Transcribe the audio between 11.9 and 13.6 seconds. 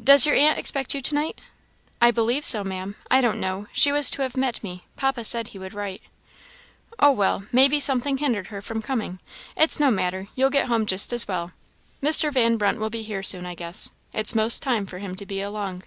Mr. Van Brunt will be here soon, I